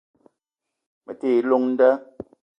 Me 1.05 1.11
te 1.19 1.27
yi 1.33 1.39
llong 1.47 1.65
nda 1.73 1.89